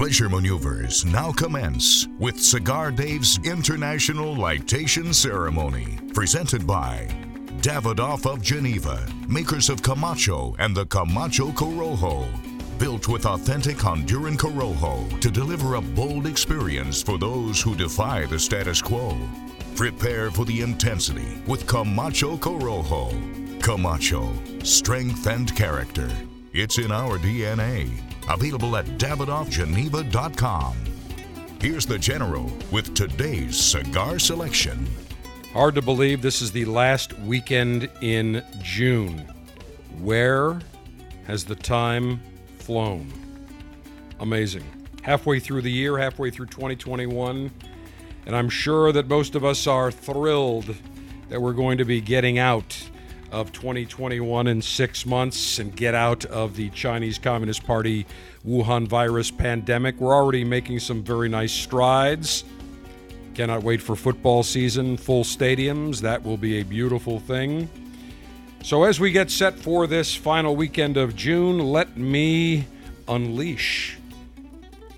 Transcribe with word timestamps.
pleasure 0.00 0.30
maneuvers 0.30 1.04
now 1.04 1.30
commence 1.30 2.08
with 2.18 2.40
Cigar 2.40 2.90
Dave's 2.90 3.38
International 3.44 4.34
Lightation 4.34 5.14
Ceremony, 5.14 5.98
presented 6.14 6.66
by 6.66 7.06
Davidoff 7.60 8.24
of 8.24 8.40
Geneva, 8.40 9.06
makers 9.28 9.68
of 9.68 9.82
Camacho 9.82 10.56
and 10.58 10.74
the 10.74 10.86
Camacho 10.86 11.48
Corojo. 11.48 12.26
Built 12.78 13.08
with 13.08 13.26
authentic 13.26 13.76
Honduran 13.76 14.38
Corojo 14.38 15.20
to 15.20 15.30
deliver 15.30 15.74
a 15.74 15.82
bold 15.82 16.26
experience 16.26 17.02
for 17.02 17.18
those 17.18 17.60
who 17.60 17.74
defy 17.76 18.24
the 18.24 18.38
status 18.38 18.80
quo. 18.80 19.14
Prepare 19.76 20.30
for 20.30 20.46
the 20.46 20.62
intensity 20.62 21.42
with 21.46 21.66
Camacho 21.66 22.38
Corojo. 22.38 23.60
Camacho, 23.62 24.32
strength 24.64 25.26
and 25.26 25.54
character. 25.54 26.08
It's 26.54 26.78
in 26.78 26.90
our 26.90 27.18
DNA. 27.18 28.09
Available 28.28 28.76
at 28.76 28.86
DavidoffGeneva.com. 28.98 30.76
Here's 31.60 31.86
the 31.86 31.98
General 31.98 32.50
with 32.70 32.94
today's 32.94 33.58
cigar 33.58 34.18
selection. 34.18 34.86
Hard 35.52 35.74
to 35.74 35.82
believe 35.82 36.22
this 36.22 36.42
is 36.42 36.52
the 36.52 36.64
last 36.64 37.18
weekend 37.20 37.90
in 38.00 38.44
June. 38.62 39.18
Where 40.00 40.60
has 41.26 41.44
the 41.44 41.56
time 41.56 42.20
flown? 42.58 43.12
Amazing. 44.20 44.64
Halfway 45.02 45.40
through 45.40 45.62
the 45.62 45.70
year, 45.72 45.98
halfway 45.98 46.30
through 46.30 46.46
2021, 46.46 47.50
and 48.26 48.36
I'm 48.36 48.48
sure 48.48 48.92
that 48.92 49.08
most 49.08 49.34
of 49.34 49.44
us 49.44 49.66
are 49.66 49.90
thrilled 49.90 50.74
that 51.28 51.40
we're 51.40 51.52
going 51.52 51.78
to 51.78 51.84
be 51.84 52.00
getting 52.00 52.38
out 52.38 52.89
of 53.30 53.52
2021 53.52 54.46
in 54.46 54.62
six 54.62 55.06
months 55.06 55.58
and 55.58 55.74
get 55.74 55.94
out 55.94 56.24
of 56.26 56.56
the 56.56 56.70
Chinese 56.70 57.18
Communist 57.18 57.64
Party 57.64 58.06
Wuhan 58.46 58.86
virus 58.86 59.30
pandemic. 59.30 60.00
We're 60.00 60.14
already 60.14 60.44
making 60.44 60.80
some 60.80 61.02
very 61.02 61.28
nice 61.28 61.52
strides. 61.52 62.44
Cannot 63.34 63.62
wait 63.62 63.80
for 63.80 63.96
football 63.96 64.42
season, 64.42 64.96
full 64.96 65.24
stadiums. 65.24 66.00
That 66.00 66.22
will 66.24 66.36
be 66.36 66.60
a 66.60 66.64
beautiful 66.64 67.20
thing. 67.20 67.68
So, 68.62 68.84
as 68.84 69.00
we 69.00 69.10
get 69.10 69.30
set 69.30 69.58
for 69.58 69.86
this 69.86 70.14
final 70.14 70.54
weekend 70.54 70.96
of 70.96 71.16
June, 71.16 71.58
let 71.58 71.96
me 71.96 72.66
unleash 73.08 73.96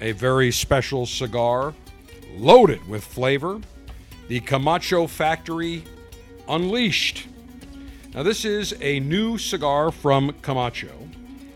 a 0.00 0.12
very 0.12 0.50
special 0.50 1.06
cigar 1.06 1.74
loaded 2.36 2.86
with 2.88 3.04
flavor 3.04 3.60
the 4.28 4.40
Camacho 4.40 5.06
Factory 5.06 5.84
Unleashed. 6.48 7.26
Now, 8.14 8.22
this 8.22 8.44
is 8.44 8.74
a 8.82 9.00
new 9.00 9.38
cigar 9.38 9.90
from 9.90 10.34
Camacho, 10.42 10.92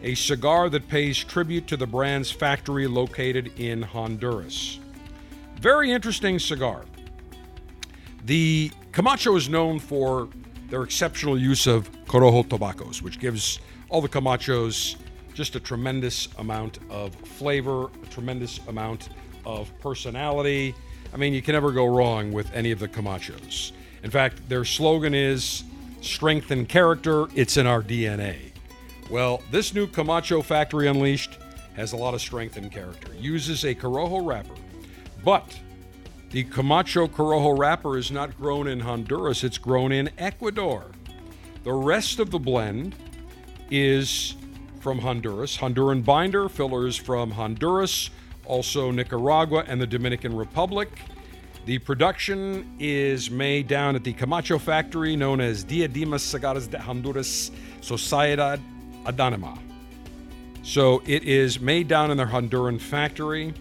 a 0.03 0.15
cigar 0.15 0.71
that 0.71 0.89
pays 0.89 1.19
tribute 1.23 1.67
to 1.67 1.77
the 1.77 1.87
brand's 1.87 2.31
factory 2.31 2.87
located 2.87 3.53
in 3.61 3.83
Honduras. 3.83 4.81
Very 5.57 5.93
interesting 5.93 6.39
cigar. 6.39 6.87
The 8.25 8.71
Camacho 8.93 9.37
is 9.37 9.51
known 9.51 9.79
for 9.79 10.31
their 10.71 10.83
exceptional 10.83 11.39
use 11.39 11.67
of 11.67 11.93
Corojo 12.07 12.49
tobaccos, 12.49 13.03
which 13.03 13.21
gives 13.21 13.61
all 13.91 14.01
the 14.01 14.09
Camachos 14.09 14.97
just 15.35 15.57
a 15.57 15.61
tremendous 15.61 16.27
amount 16.39 16.79
of 16.89 17.15
flavor, 17.15 17.91
a 18.03 18.07
tremendous 18.09 18.61
amount 18.67 19.11
of 19.45 19.71
personality. 19.81 20.75
I 21.13 21.19
mean, 21.19 21.35
you 21.35 21.43
can 21.43 21.53
never 21.53 21.71
go 21.71 21.85
wrong 21.85 22.33
with 22.33 22.51
any 22.55 22.71
of 22.71 22.79
the 22.79 22.89
Camachos. 22.89 23.73
In 24.03 24.11
fact, 24.11 24.49
their 24.49 24.65
slogan 24.65 25.13
is 25.13 25.63
strength 26.01 26.51
and 26.51 26.69
character, 26.69 27.27
it's 27.35 27.57
in 27.57 27.67
our 27.67 27.83
DNA. 27.83 28.53
Well, 29.11 29.43
this 29.51 29.75
new 29.75 29.87
Camacho 29.87 30.43
Factory 30.43 30.89
Unleashed 30.89 31.39
has 31.75 31.93
a 31.93 31.97
lot 31.97 32.15
of 32.15 32.21
strength 32.21 32.57
and 32.57 32.73
character. 32.73 33.15
Uses 33.15 33.65
a 33.65 33.75
Corojo 33.75 34.27
wrapper, 34.27 34.55
but 35.25 35.59
the 36.31 36.45
Camacho 36.45 37.07
Corojo 37.07 37.59
wrapper 37.59 37.97
is 37.97 38.11
not 38.11 38.37
grown 38.37 38.67
in 38.67 38.81
Honduras, 38.81 39.45
it's 39.45 39.59
grown 39.59 39.93
in 39.93 40.11
Ecuador. 40.19 40.87
The 41.65 41.73
rest 41.73 42.19
of 42.19 42.31
the 42.31 42.39
blend 42.39 42.95
is 43.71 44.35
from 44.81 44.99
Honduras. 44.99 45.57
Honduran 45.57 46.05
binder, 46.05 46.49
fillers 46.49 46.97
from 46.97 47.33
Honduras, 47.33 48.11
also 48.45 48.91
Nicaragua 48.91 49.65
and 49.67 49.81
the 49.81 49.87
Dominican 49.87 50.37
Republic. 50.37 50.89
The 51.67 51.81
production 51.81 52.77
is 52.79 53.29
made 53.29 53.67
down 53.67 53.97
at 53.97 54.05
the 54.05 54.13
Camacho 54.13 54.57
factory 54.57 55.17
known 55.17 55.41
as 55.41 55.65
Diadema 55.65 56.15
Cigarras 56.15 56.71
de 56.71 56.79
Honduras 56.79 57.51
Sociedad 57.81 58.61
Anónima. 59.05 59.59
So 60.63 61.03
it 61.07 61.25
is 61.25 61.59
made 61.59 61.89
down 61.89 62.13
in 62.13 62.19
their 62.19 62.27
Honduran 62.29 62.81
factory. 62.81 63.53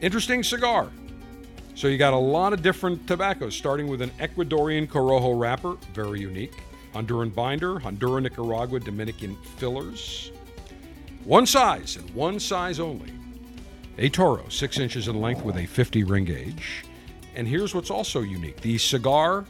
Interesting 0.00 0.44
cigar. 0.44 0.90
So 1.74 1.88
you 1.88 1.98
got 1.98 2.12
a 2.12 2.16
lot 2.16 2.52
of 2.52 2.62
different 2.62 3.08
tobaccos, 3.08 3.56
starting 3.56 3.88
with 3.88 4.00
an 4.00 4.10
Ecuadorian 4.20 4.86
Corojo 4.86 5.36
wrapper, 5.36 5.74
very 5.94 6.20
unique. 6.20 6.54
Honduran 6.94 7.34
binder, 7.34 7.80
Honduran, 7.80 8.22
Nicaragua, 8.22 8.78
Dominican 8.78 9.36
fillers. 9.56 10.30
One 11.24 11.46
size 11.46 11.96
and 11.96 12.08
one 12.10 12.38
size 12.38 12.78
only. 12.78 13.12
A 13.98 14.08
Toro, 14.08 14.48
six 14.48 14.78
inches 14.78 15.08
in 15.08 15.20
length 15.20 15.42
with 15.42 15.56
a 15.56 15.66
50 15.66 16.04
ring 16.04 16.24
gauge. 16.24 16.84
And 17.38 17.46
here's 17.46 17.72
what's 17.72 17.90
also 17.90 18.20
unique 18.20 18.60
the 18.60 18.76
cigar 18.78 19.46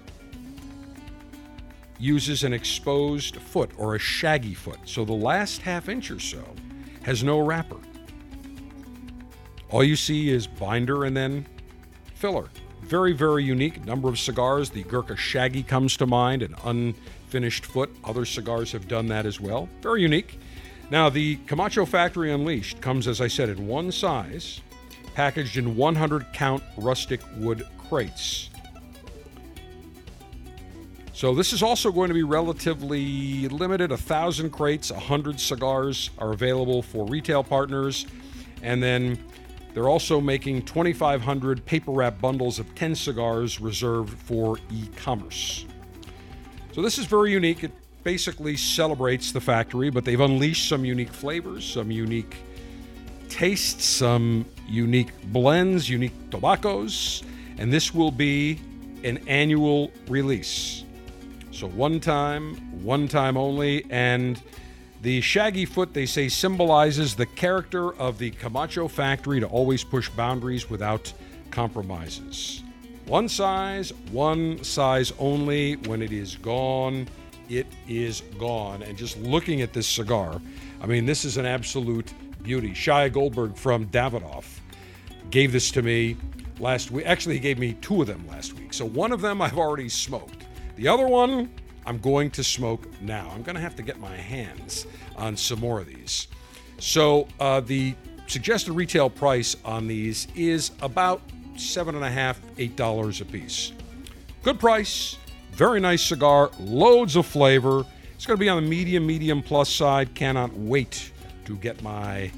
uses 1.99 2.44
an 2.44 2.53
exposed 2.53 3.37
foot 3.37 3.71
or 3.76 3.97
a 3.97 3.99
shaggy 3.99 4.54
foot. 4.54 4.78
So 4.84 5.04
the 5.04 5.15
last 5.15 5.62
half 5.62 5.88
inch 5.88 6.10
or 6.10 6.21
so 6.21 6.44
has 7.03 7.25
no 7.25 7.41
wrapper. 7.41 7.78
All 9.71 9.82
you 9.82 9.97
see 9.97 10.31
is 10.31 10.47
binder 10.47 11.06
and 11.06 11.16
then 11.16 11.47
filler. 12.15 12.50
Very, 12.82 13.15
very 13.15 13.43
unique. 13.43 13.84
Number 13.84 14.09
of 14.09 14.19
cigars. 14.19 14.70
The 14.70 14.84
Gurkha 14.84 15.16
Shaggy 15.16 15.62
comes 15.62 15.97
to 15.97 16.06
mind, 16.06 16.43
an 16.43 16.55
unfinished 16.65 17.66
foot. 17.66 17.91
Other 18.05 18.25
cigars 18.25 18.70
have 18.72 18.87
done 18.87 19.06
that 19.09 19.26
as 19.26 19.41
well. 19.41 19.69
Very 19.81 20.03
unique. 20.03 20.38
Now, 20.91 21.09
the 21.10 21.37
Camacho 21.47 21.84
Factory 21.84 22.32
Unleashed 22.32 22.81
comes, 22.81 23.09
as 23.09 23.20
I 23.20 23.28
said, 23.28 23.49
in 23.49 23.66
one 23.66 23.91
size, 23.93 24.60
packaged 25.19 25.56
in 25.56 25.75
100 25.75 26.33
count 26.33 26.62
rustic 26.77 27.21
wood 27.39 27.67
crates. 27.89 28.51
So 31.12 31.34
this 31.34 31.53
is 31.53 31.61
also 31.61 31.91
going 31.91 32.06
to 32.06 32.15
be 32.15 32.23
relatively 32.23 33.49
limited. 33.49 33.91
A 33.91 33.97
thousand 33.97 34.51
crates, 34.51 34.93
a 34.93 35.01
hundred 35.01 35.41
cigars 35.41 36.11
are 36.19 36.33
available 36.33 36.83
for 36.83 37.05
retail 37.05 37.43
partners, 37.43 38.06
and 38.62 38.81
then 38.81 39.19
they're 39.75 39.89
also 39.89 40.21
making 40.21 40.62
2,500 40.62 41.67
paper 41.67 41.91
wrap 41.91 42.21
bundles 42.21 42.61
of 42.61 42.73
10 42.77 42.95
cigars 42.95 43.61
reserved 43.61 44.17
for 44.21 44.59
e-commerce. 44.71 45.67
So 46.71 46.81
this 46.81 46.97
is 46.97 47.06
very 47.06 47.33
unique. 47.33 47.65
It 47.65 47.73
basically 48.05 48.56
celebrates 48.56 49.33
the 49.33 49.41
factory, 49.41 49.91
but 49.91 50.05
they've 50.05 50.21
unleashed 50.21 50.69
some 50.69 50.85
unique 50.85 51.12
flavors, 51.12 51.65
some 51.65 51.91
unique 51.91 52.37
tastes, 53.28 53.84
some 53.84 54.44
unique 54.69 55.12
blends, 55.33 55.89
unique 55.89 56.31
tobaccos, 56.31 57.22
and 57.59 57.72
this 57.72 57.94
will 57.94 58.11
be 58.11 58.61
an 59.05 59.19
annual 59.28 59.91
release. 60.09 60.84
So 61.50 61.67
one 61.69 62.00
time, 62.00 62.55
one 62.84 63.09
time 63.09 63.37
only, 63.37 63.84
and 63.91 64.41
the 65.03 65.21
shaggy 65.21 65.65
foot, 65.65 65.94
they 65.94 66.06
say, 66.06 66.28
symbolizes 66.28 67.15
the 67.15 67.27
character 67.27 67.94
of 67.94 68.19
the 68.19 68.31
Camacho 68.33 68.88
factory 68.88 69.41
to 69.41 69.47
always 69.47 69.84
push 69.84 70.09
boundaries 70.11 70.69
without 70.69 71.12
compromises. 71.50 72.62
One 73.06 73.28
size, 73.28 73.93
one 74.11 74.62
size 74.62 75.12
only. 75.19 75.77
When 75.87 76.03
it 76.03 76.12
is 76.12 76.37
gone, 76.37 77.09
it 77.49 77.67
is 77.88 78.22
gone. 78.38 78.83
And 78.83 78.99
just 78.99 79.17
looking 79.19 79.62
at 79.62 79.72
this 79.72 79.87
cigar, 79.87 80.41
I 80.81 80.87
mean, 80.87 81.06
this 81.06 81.25
is 81.25 81.37
an 81.37 81.47
absolute 81.47 82.12
beauty. 82.49 82.71
Shia 82.71 83.12
Goldberg 83.12 83.55
from 83.56 83.85
Davidoff 83.89 84.61
gave 85.29 85.53
this 85.53 85.71
to 85.71 85.83
me 85.83 86.17
last 86.59 86.91
week. 86.91 87.05
Actually, 87.05 87.35
he 87.35 87.41
gave 87.41 87.59
me 87.59 87.75
two 87.83 88.00
of 88.00 88.06
them 88.06 88.27
last 88.27 88.55
week. 88.55 88.73
So 88.73 88.87
one 88.87 89.12
of 89.12 89.21
them 89.21 89.43
I've 89.43 89.59
already 89.59 89.91
smoked. 89.91 90.47
The 90.77 90.89
other 90.89 91.06
one 91.06 91.50
I'm 91.85 91.99
going 91.99 92.31
to 92.31 92.43
smoke 92.43 92.89
now. 93.03 93.31
I'm 93.35 93.43
going 93.43 93.55
to 93.55 93.61
have 93.61 93.77
to 93.77 93.83
get 93.83 94.00
my 94.00 94.17
hands 94.17 94.87
on 95.15 95.37
some 95.37 95.61
more 95.61 95.79
of 95.79 95.89
these. 95.89 96.29
So 96.79 97.29
uh, 97.39 97.61
the 97.61 97.95
suggested 98.27 98.73
retail 98.73 99.11
price 99.11 99.55
on 99.62 99.87
these 99.87 100.27
is 100.35 100.71
about 100.81 101.21
seven 101.55 101.97
and 101.97 102.05
a 102.05 102.11
half, 102.11 102.41
eight 102.56 102.77
dollars 102.77 103.21
a 103.21 103.27
piece. 103.27 103.73
Good 104.43 104.59
price, 104.59 105.19
very 105.53 105.81
nice 105.81 106.03
cigar, 106.03 106.50
loads 106.59 107.15
of 107.15 107.27
flavor. 107.27 107.85
It's 108.15 108.25
going 108.25 108.39
to 108.39 108.41
be 108.41 108.49
on 108.49 108.65
the 108.65 108.71
medium, 108.71 109.06
medium 109.06 109.43
plus 109.43 109.69
side. 109.69 110.15
Cannot 110.15 110.56
wait 110.56 111.12
to 111.49 111.56
get 111.56 111.83
my 111.83 112.31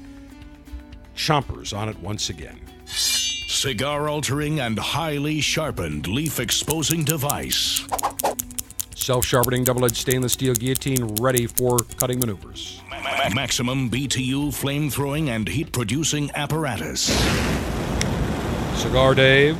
chompers 1.17 1.77
on 1.77 1.89
it 1.89 1.99
once 1.99 2.29
again. 2.29 2.57
Cigar 2.85 4.07
altering 4.07 4.61
and 4.61 4.79
highly 4.79 5.41
sharpened 5.41 6.07
leaf 6.07 6.39
exposing 6.39 7.03
device. 7.03 7.85
Self 8.95 9.25
sharpening 9.25 9.65
double 9.65 9.83
edged 9.83 9.97
stainless 9.97 10.31
steel 10.31 10.53
guillotine 10.53 11.15
ready 11.15 11.45
for 11.45 11.77
cutting 11.97 12.19
maneuvers. 12.19 12.81
Maximum 13.35 13.89
BTU 13.89 14.53
flame 14.53 14.89
throwing 14.89 15.29
and 15.29 15.45
heat 15.45 15.73
producing 15.73 16.31
apparatus. 16.33 17.07
Cigar 18.81 19.13
Dave, 19.13 19.57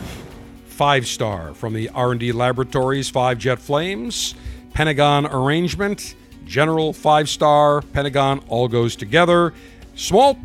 five 0.68 1.06
star 1.06 1.54
from 1.54 1.74
the 1.74 1.90
R&D 1.90 2.32
Laboratories, 2.32 3.10
five 3.10 3.38
jet 3.38 3.60
flames, 3.60 4.34
Pentagon 4.74 5.26
arrangement, 5.26 6.16
general 6.52 6.92
five 6.92 7.30
star, 7.30 7.82
Pentagon 7.82 8.44
all 8.50 8.68
goes 8.68 8.98
together. 8.98 9.54
Small, 9.96 10.38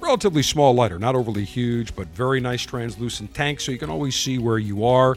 relatively 0.00 0.42
small 0.42 0.72
lighter, 0.72 1.00
not 1.00 1.16
overly 1.16 1.44
huge, 1.44 1.96
but 1.96 2.06
very 2.08 2.40
nice 2.40 2.62
translucent 2.62 3.34
tank 3.34 3.58
so 3.60 3.72
you 3.72 3.78
can 3.78 3.90
always 3.90 4.14
see 4.14 4.38
where 4.38 4.58
you 4.58 4.84
are. 4.84 5.16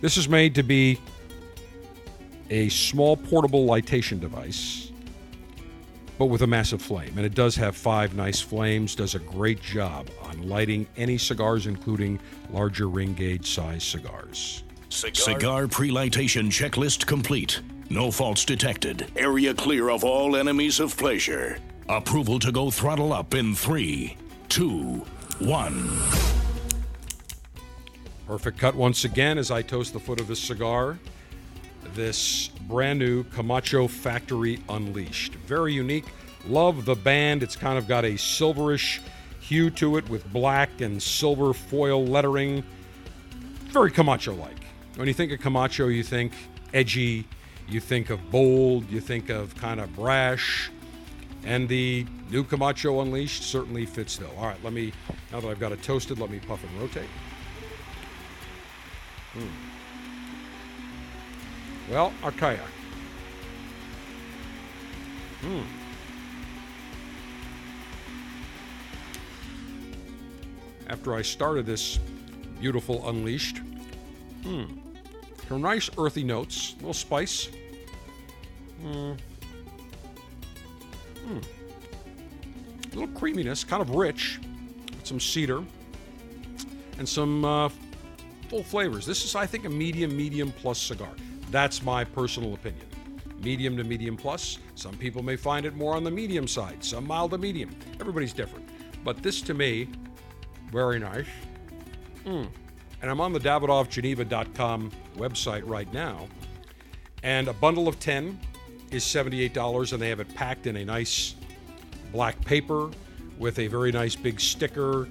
This 0.00 0.16
is 0.16 0.30
made 0.30 0.54
to 0.54 0.62
be 0.62 0.98
a 2.48 2.70
small 2.70 3.18
portable 3.18 3.66
lightation 3.66 4.18
device, 4.18 4.92
but 6.16 6.26
with 6.26 6.40
a 6.40 6.46
massive 6.46 6.80
flame. 6.80 7.12
And 7.16 7.26
it 7.26 7.34
does 7.34 7.54
have 7.56 7.76
five 7.76 8.14
nice 8.14 8.40
flames, 8.40 8.94
does 8.94 9.14
a 9.14 9.18
great 9.18 9.60
job 9.60 10.08
on 10.22 10.48
lighting 10.48 10.86
any 10.96 11.18
cigars, 11.18 11.66
including 11.66 12.18
larger 12.50 12.88
ring 12.88 13.12
gauge 13.12 13.50
size 13.50 13.84
cigars. 13.84 14.64
Cigar, 14.88 15.14
Cigar 15.14 15.68
pre 15.68 15.90
lightation 15.90 16.46
checklist 16.46 17.04
complete. 17.04 17.60
No 17.88 18.10
faults 18.10 18.44
detected. 18.44 19.06
Area 19.16 19.54
clear 19.54 19.90
of 19.90 20.02
all 20.02 20.34
enemies 20.36 20.80
of 20.80 20.96
pleasure. 20.96 21.58
Approval 21.88 22.40
to 22.40 22.50
go 22.50 22.70
throttle 22.70 23.12
up 23.12 23.32
in 23.32 23.54
three, 23.54 24.16
two, 24.48 25.04
one. 25.38 25.96
Perfect 28.26 28.58
cut 28.58 28.74
once 28.74 29.04
again 29.04 29.38
as 29.38 29.52
I 29.52 29.62
toast 29.62 29.92
the 29.92 30.00
foot 30.00 30.20
of 30.20 30.26
this 30.26 30.40
cigar. 30.40 30.98
This 31.94 32.48
brand 32.48 32.98
new 32.98 33.22
Camacho 33.22 33.86
Factory 33.86 34.60
Unleashed. 34.68 35.34
Very 35.34 35.72
unique. 35.72 36.06
Love 36.48 36.84
the 36.84 36.96
band. 36.96 37.44
It's 37.44 37.54
kind 37.54 37.78
of 37.78 37.86
got 37.86 38.04
a 38.04 38.12
silverish 38.14 38.98
hue 39.40 39.70
to 39.70 39.96
it 39.96 40.08
with 40.08 40.30
black 40.32 40.80
and 40.80 41.00
silver 41.00 41.52
foil 41.52 42.04
lettering. 42.04 42.64
Very 43.68 43.92
Camacho 43.92 44.34
like. 44.34 44.64
When 44.96 45.06
you 45.06 45.14
think 45.14 45.30
of 45.30 45.38
Camacho, 45.38 45.86
you 45.86 46.02
think 46.02 46.32
edgy, 46.74 47.28
you 47.68 47.80
think 47.80 48.10
of 48.10 48.30
bold, 48.30 48.88
you 48.90 49.00
think 49.00 49.28
of 49.28 49.54
kind 49.56 49.80
of 49.80 49.94
brash. 49.94 50.70
And 51.44 51.68
the 51.68 52.06
new 52.30 52.44
Camacho 52.44 53.00
Unleashed 53.00 53.42
certainly 53.44 53.86
fits 53.86 54.16
though. 54.16 54.30
All 54.36 54.46
right, 54.46 54.62
let 54.64 54.72
me, 54.72 54.92
now 55.32 55.40
that 55.40 55.48
I've 55.48 55.60
got 55.60 55.72
it 55.72 55.82
toasted, 55.82 56.18
let 56.18 56.30
me 56.30 56.40
puff 56.40 56.62
and 56.64 56.80
rotate. 56.80 57.08
Hmm. 59.32 59.46
Well, 61.90 62.12
Archaea. 62.22 62.58
Hmm. 65.40 65.62
After 70.88 71.14
I 71.14 71.22
started 71.22 71.66
this 71.66 71.98
beautiful 72.60 73.08
Unleashed, 73.08 73.58
hmm. 74.42 74.64
Some 75.48 75.62
nice 75.62 75.88
earthy 75.96 76.24
notes, 76.24 76.72
a 76.72 76.76
little 76.76 76.94
spice. 76.94 77.48
Hmm. 78.82 79.12
Hmm. 81.24 81.38
A 82.92 82.98
little 82.98 83.14
creaminess, 83.18 83.64
kind 83.64 83.82
of 83.82 83.90
rich, 83.90 84.40
some 85.04 85.20
cedar, 85.20 85.62
and 86.98 87.08
some 87.08 87.44
uh, 87.44 87.68
full 88.48 88.62
flavors. 88.62 89.06
This 89.06 89.24
is, 89.24 89.34
I 89.34 89.46
think, 89.46 89.64
a 89.64 89.68
medium, 89.68 90.16
medium 90.16 90.52
plus 90.52 90.80
cigar. 90.80 91.10
That's 91.50 91.82
my 91.82 92.04
personal 92.04 92.54
opinion. 92.54 92.86
Medium 93.42 93.76
to 93.76 93.84
medium 93.84 94.16
plus. 94.16 94.58
Some 94.74 94.96
people 94.96 95.22
may 95.22 95.36
find 95.36 95.66
it 95.66 95.74
more 95.74 95.94
on 95.94 96.04
the 96.04 96.10
medium 96.10 96.48
side, 96.48 96.82
some 96.82 97.06
mild 97.06 97.30
to 97.32 97.38
medium. 97.38 97.74
Everybody's 98.00 98.32
different. 98.32 98.68
But 99.04 99.22
this 99.22 99.40
to 99.42 99.54
me, 99.54 99.88
very 100.72 100.98
nice. 100.98 101.26
Mm. 102.24 102.48
And 103.02 103.10
I'm 103.10 103.20
on 103.20 103.32
the 103.32 103.40
DavidoffGeneva.com 103.40 104.90
website 105.16 105.62
right 105.64 105.92
now. 105.92 106.28
And 107.22 107.48
a 107.48 107.52
bundle 107.52 107.88
of 107.88 107.98
10 108.00 108.38
is 108.90 109.04
$78, 109.04 109.92
and 109.92 110.00
they 110.00 110.08
have 110.08 110.20
it 110.20 110.34
packed 110.34 110.66
in 110.66 110.76
a 110.76 110.84
nice 110.84 111.34
black 112.12 112.42
paper 112.44 112.90
with 113.38 113.58
a 113.58 113.66
very 113.66 113.92
nice 113.92 114.16
big 114.16 114.40
sticker. 114.40 115.08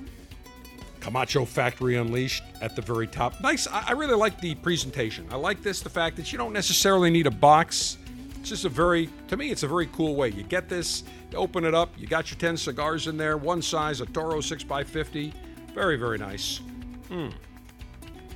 Camacho 1.00 1.46
Factory 1.46 1.98
Unleashed 1.98 2.44
at 2.62 2.76
the 2.76 2.82
very 2.82 3.06
top. 3.06 3.40
Nice. 3.42 3.68
I 3.68 3.92
really 3.92 4.16
like 4.16 4.42
the 4.42 4.56
presentation. 4.56 5.28
I 5.30 5.36
like 5.36 5.62
this, 5.62 5.82
the 5.82 5.90
fact 5.90 6.16
that 6.16 6.32
you 6.32 6.38
don't 6.40 6.54
necessarily 6.54 7.12
need 7.12 7.28
a 7.28 7.32
box. 7.32 7.98
It's 8.40 8.50
just 8.50 8.66
a 8.66 8.70
very, 8.70 9.10
to 9.28 9.38
me, 9.38 9.52
it's 9.52 9.62
a 9.62 9.68
very 9.68 9.88
cool 9.88 10.16
way. 10.16 10.30
You 10.30 10.42
get 10.42 10.68
this, 10.68 11.04
you 11.32 11.38
open 11.38 11.64
it 11.64 11.76
up, 11.76 11.90
you 11.98 12.08
got 12.08 12.32
your 12.32 12.40
10 12.40 12.58
cigars 12.58 13.06
in 13.06 13.18
there, 13.18 13.38
one 13.38 13.62
size, 13.62 14.02
a 14.02 14.08
Toro 14.08 14.38
6x50. 14.38 15.32
Very, 15.76 15.98
very 15.98 16.18
nice. 16.18 16.62
Hmm. 17.10 17.30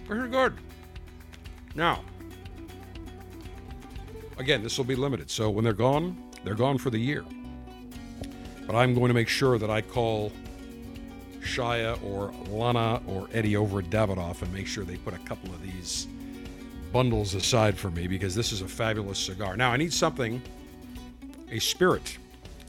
Very 0.09 0.27
good. 0.27 0.55
Now, 1.75 2.03
again, 4.39 4.63
this 4.63 4.75
will 4.75 4.85
be 4.85 4.95
limited. 4.95 5.29
So 5.29 5.51
when 5.51 5.63
they're 5.63 5.71
gone, 5.71 6.17
they're 6.43 6.55
gone 6.55 6.79
for 6.79 6.89
the 6.89 6.97
year. 6.97 7.23
But 8.65 8.75
I'm 8.75 8.95
going 8.95 9.09
to 9.09 9.13
make 9.13 9.27
sure 9.27 9.59
that 9.59 9.69
I 9.69 9.81
call 9.81 10.31
Shia 11.41 12.03
or 12.03 12.33
Lana 12.49 13.01
or 13.07 13.27
Eddie 13.33 13.55
over 13.55 13.79
at 13.79 13.91
Davidoff 13.91 14.41
and 14.41 14.51
make 14.51 14.65
sure 14.65 14.83
they 14.83 14.97
put 14.97 15.13
a 15.13 15.19
couple 15.19 15.51
of 15.51 15.61
these 15.61 16.07
bundles 16.91 17.35
aside 17.35 17.77
for 17.77 17.91
me 17.91 18.07
because 18.07 18.33
this 18.33 18.51
is 18.51 18.61
a 18.61 18.67
fabulous 18.67 19.19
cigar. 19.19 19.55
Now, 19.55 19.71
I 19.71 19.77
need 19.77 19.93
something, 19.93 20.41
a 21.51 21.59
spirit, 21.59 22.17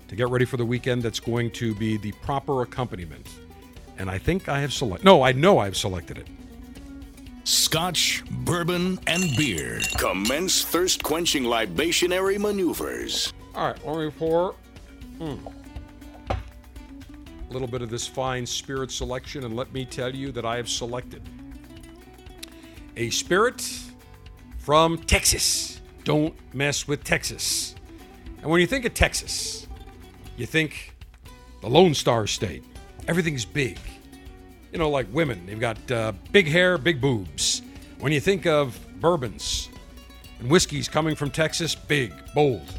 to 0.09 0.15
get 0.15 0.29
ready 0.29 0.45
for 0.45 0.59
the 0.59 0.67
weekend 0.67 1.03
that's 1.03 1.21
going 1.21 1.53
to 1.53 1.75
be 1.75 1.97
the 1.97 2.13
proper 2.21 2.61
accompaniment. 2.61 3.27
And 3.97 4.11
I 4.11 4.19
think 4.19 4.47
I 4.47 4.61
have 4.61 4.75
selected, 4.75 5.07
no, 5.07 5.23
I 5.23 5.33
know 5.33 5.59
I've 5.59 5.77
selected 5.77 6.19
it. 6.19 6.27
Scotch, 7.45 8.23
bourbon, 8.31 8.99
and 9.07 9.35
beer. 9.37 9.81
Commence 9.99 10.65
thirst 10.65 11.03
quenching 11.03 11.45
libationary 11.45 12.39
maneuvers. 12.39 13.33
All 13.55 13.69
right, 13.69 13.87
let 13.87 13.99
me 13.99 14.11
pour 14.11 14.55
mm, 15.19 15.53
a 16.31 17.53
little 17.53 17.67
bit 17.67 17.83
of 17.83 17.91
this 17.91 18.07
fine 18.07 18.47
spirit 18.47 18.91
selection, 18.91 19.45
and 19.45 19.57
let 19.57 19.73
me 19.73 19.85
tell 19.85 20.15
you 20.15 20.33
that 20.33 20.45
I 20.45 20.57
have 20.57 20.69
selected 20.69 21.23
a 22.97 23.11
spirit 23.11 23.67
from 24.59 24.99
Texas. 24.99 25.81
Don't 26.05 26.35
mess 26.55 26.87
with 26.87 27.03
Texas. 27.05 27.75
And 28.43 28.51
when 28.51 28.61
you 28.61 28.67
think 28.67 28.85
of 28.85 28.95
Texas, 28.95 29.67
you 30.37 30.47
think 30.47 30.97
the 31.61 31.69
Lone 31.69 31.95
Star 31.95 32.27
State. 32.27 32.65
Everything's 33.09 33.45
big 33.45 33.79
you 34.73 34.79
know, 34.79 34.91
like 34.91 35.07
women. 35.13 35.47
They've 35.47 35.61
got 35.61 35.91
uh, 35.91 36.13
big 36.33 36.47
hair, 36.47 36.79
big 36.79 37.01
boobs. 37.01 37.63
When 37.99 38.13
you 38.13 38.21
think 38.21 38.47
of 38.47 38.79
bourbons 39.01 39.69
and 40.39 40.51
whiskeys 40.51 40.89
coming 40.89 41.15
from 41.15 41.31
Texas, 41.31 41.75
big, 41.75 42.13
bold. 42.35 42.79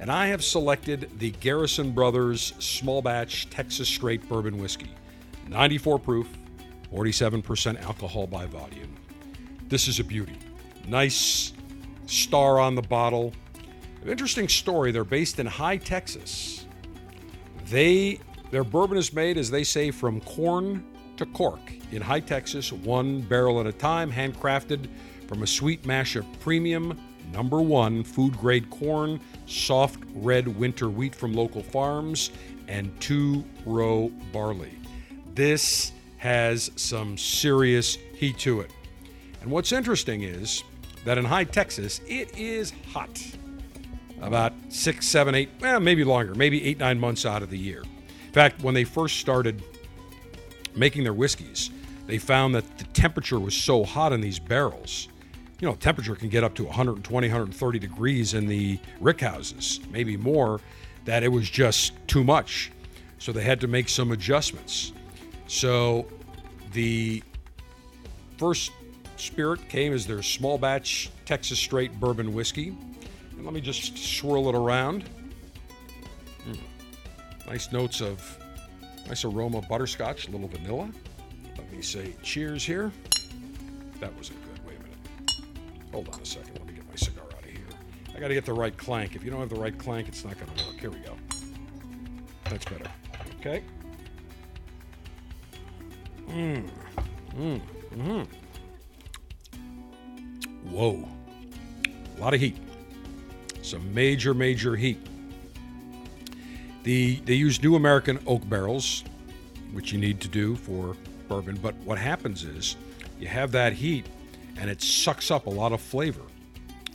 And 0.00 0.10
I 0.10 0.28
have 0.28 0.44
selected 0.44 1.10
the 1.18 1.32
Garrison 1.32 1.92
Brothers 1.92 2.54
Small 2.58 3.02
Batch 3.02 3.50
Texas 3.50 3.88
Straight 3.88 4.28
Bourbon 4.28 4.58
Whiskey. 4.58 4.90
94 5.48 5.98
proof, 5.98 6.28
47% 6.92 7.82
alcohol 7.82 8.26
by 8.26 8.46
volume. 8.46 8.96
This 9.68 9.88
is 9.88 9.98
a 9.98 10.04
beauty. 10.04 10.38
Nice 10.86 11.52
star 12.06 12.58
on 12.58 12.74
the 12.74 12.82
bottle. 12.82 13.32
An 14.02 14.08
interesting 14.08 14.48
story. 14.48 14.92
They're 14.92 15.04
based 15.04 15.38
in 15.38 15.46
Hye, 15.46 15.76
Texas. 15.76 16.66
They 17.66 18.20
their 18.50 18.64
bourbon 18.64 18.96
is 18.96 19.12
made, 19.12 19.36
as 19.36 19.50
they 19.50 19.64
say, 19.64 19.90
from 19.90 20.20
corn 20.22 20.84
to 21.18 21.26
cork 21.26 21.60
in 21.92 22.02
Hye 22.02 22.20
Texas, 22.20 22.72
one 22.72 23.20
barrel 23.20 23.60
at 23.60 23.66
a 23.66 23.72
time, 23.72 24.10
handcrafted 24.10 24.88
from 25.26 25.42
a 25.42 25.46
sweet 25.46 25.84
mash 25.84 26.16
of 26.16 26.24
premium 26.40 26.98
number 27.32 27.60
one 27.60 28.02
food 28.02 28.36
grade 28.38 28.70
corn, 28.70 29.20
soft 29.46 30.02
red 30.14 30.48
winter 30.48 30.88
wheat 30.88 31.14
from 31.14 31.34
local 31.34 31.62
farms, 31.62 32.30
and 32.68 32.98
two 33.00 33.44
row 33.66 34.10
barley. 34.32 34.72
This 35.34 35.92
has 36.18 36.70
some 36.76 37.16
serious 37.16 37.96
heat 38.14 38.38
to 38.38 38.60
it. 38.60 38.70
And 39.40 39.50
what's 39.50 39.72
interesting 39.72 40.22
is 40.22 40.64
that 41.04 41.18
in 41.18 41.24
Hye 41.24 41.44
Texas, 41.44 42.00
it 42.08 42.36
is 42.36 42.72
hot. 42.92 43.22
About 44.20 44.52
six, 44.68 45.06
seven, 45.06 45.34
eight, 45.34 45.50
well, 45.60 45.78
maybe 45.78 46.02
longer, 46.02 46.34
maybe 46.34 46.64
eight, 46.64 46.78
nine 46.78 46.98
months 46.98 47.24
out 47.24 47.42
of 47.42 47.50
the 47.50 47.58
year. 47.58 47.82
In 48.26 48.32
fact, 48.32 48.62
when 48.62 48.74
they 48.74 48.84
first 48.84 49.18
started 49.18 49.62
making 50.78 51.04
their 51.04 51.12
whiskeys, 51.12 51.70
they 52.06 52.18
found 52.18 52.54
that 52.54 52.78
the 52.78 52.84
temperature 52.84 53.38
was 53.38 53.54
so 53.54 53.84
hot 53.84 54.12
in 54.12 54.20
these 54.20 54.38
barrels. 54.38 55.08
You 55.60 55.68
know, 55.68 55.74
temperature 55.74 56.14
can 56.14 56.28
get 56.28 56.44
up 56.44 56.54
to 56.54 56.64
120, 56.64 57.26
130 57.28 57.78
degrees 57.78 58.34
in 58.34 58.46
the 58.46 58.78
rick 59.00 59.20
houses, 59.20 59.80
maybe 59.90 60.16
more, 60.16 60.60
that 61.04 61.22
it 61.22 61.28
was 61.28 61.50
just 61.50 61.92
too 62.06 62.22
much. 62.22 62.70
So 63.18 63.32
they 63.32 63.42
had 63.42 63.60
to 63.60 63.66
make 63.66 63.88
some 63.88 64.12
adjustments. 64.12 64.92
So 65.48 66.06
the 66.72 67.22
first 68.36 68.70
spirit 69.16 69.68
came 69.68 69.92
as 69.92 70.06
their 70.06 70.22
small 70.22 70.58
batch 70.58 71.10
Texas 71.26 71.58
straight 71.58 71.98
bourbon 71.98 72.32
whiskey. 72.32 72.68
And 73.32 73.44
let 73.44 73.52
me 73.52 73.60
just 73.60 73.98
swirl 73.98 74.48
it 74.48 74.54
around. 74.54 75.04
Mm. 76.46 76.58
Nice 77.46 77.72
notes 77.72 78.00
of 78.00 78.38
nice 79.06 79.24
aroma 79.24 79.62
butterscotch, 79.62 80.28
a 80.28 80.30
little 80.30 80.48
vanilla. 80.48 80.90
Let 81.56 81.72
me 81.72 81.82
say 81.82 82.14
cheers 82.22 82.64
here. 82.64 82.92
That 84.00 84.14
wasn't 84.16 84.42
good. 84.44 84.66
Wait 84.66 84.76
a 84.76 84.82
minute. 84.82 84.98
Hold 85.92 86.08
on 86.08 86.20
a 86.20 86.24
second. 86.24 86.54
Let 86.58 86.66
me 86.66 86.74
get 86.74 86.88
my 86.88 86.94
cigar 86.96 87.24
out 87.24 87.42
of 87.42 87.50
here. 87.50 87.66
I 88.14 88.20
got 88.20 88.28
to 88.28 88.34
get 88.34 88.44
the 88.44 88.52
right 88.52 88.76
clank. 88.76 89.16
If 89.16 89.24
you 89.24 89.30
don't 89.30 89.40
have 89.40 89.48
the 89.48 89.60
right 89.60 89.76
clank, 89.76 90.08
it's 90.08 90.24
not 90.24 90.38
going 90.38 90.50
to 90.54 90.66
work. 90.66 90.80
Here 90.80 90.90
we 90.90 90.98
go. 90.98 91.16
That's 92.44 92.64
better. 92.64 92.90
Okay. 93.40 93.62
Mmm. 96.28 96.68
Mmm. 97.36 97.60
Mmm. 97.96 98.26
Whoa. 100.64 101.08
A 102.16 102.20
lot 102.20 102.34
of 102.34 102.40
heat. 102.40 102.56
Some 103.62 103.92
major, 103.94 104.34
major 104.34 104.76
heat. 104.76 104.98
The, 106.88 107.16
they 107.26 107.34
use 107.34 107.62
new 107.62 107.74
American 107.74 108.18
oak 108.26 108.48
barrels, 108.48 109.04
which 109.72 109.92
you 109.92 109.98
need 109.98 110.22
to 110.22 110.28
do 110.28 110.56
for 110.56 110.96
bourbon. 111.28 111.58
But 111.60 111.74
what 111.84 111.98
happens 111.98 112.44
is 112.44 112.76
you 113.20 113.26
have 113.26 113.52
that 113.52 113.74
heat 113.74 114.06
and 114.56 114.70
it 114.70 114.80
sucks 114.80 115.30
up 115.30 115.44
a 115.44 115.50
lot 115.50 115.72
of 115.72 115.82
flavor. 115.82 116.22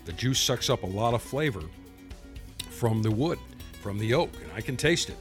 The 0.05 0.13
juice 0.13 0.39
sucks 0.39 0.71
up 0.71 0.81
a 0.81 0.87
lot 0.87 1.13
of 1.13 1.21
flavor 1.21 1.61
from 2.71 3.03
the 3.03 3.11
wood, 3.11 3.37
from 3.83 3.99
the 3.99 4.15
oak, 4.15 4.31
and 4.41 4.51
I 4.55 4.61
can 4.61 4.77
taste 4.77 5.09
it. 5.09 5.17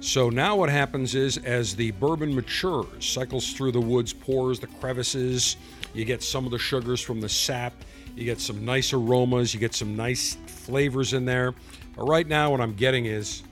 So 0.00 0.28
now 0.28 0.56
what 0.56 0.68
happens 0.68 1.14
is 1.14 1.38
as 1.38 1.74
the 1.74 1.92
bourbon 1.92 2.34
matures, 2.34 3.06
cycles 3.06 3.54
through 3.54 3.72
the 3.72 3.80
woods, 3.80 4.12
pores, 4.12 4.60
the 4.60 4.66
crevices, 4.66 5.56
you 5.94 6.04
get 6.04 6.22
some 6.22 6.44
of 6.44 6.50
the 6.50 6.58
sugars 6.58 7.00
from 7.00 7.18
the 7.18 7.30
sap, 7.30 7.72
you 8.14 8.26
get 8.26 8.42
some 8.42 8.62
nice 8.62 8.92
aromas, 8.92 9.54
you 9.54 9.58
get 9.58 9.74
some 9.74 9.96
nice 9.96 10.36
flavors 10.48 11.14
in 11.14 11.24
there. 11.24 11.54
But 11.96 12.04
right 12.04 12.26
now 12.26 12.50
what 12.50 12.60
I'm 12.60 12.74
getting 12.74 13.06
is 13.06 13.42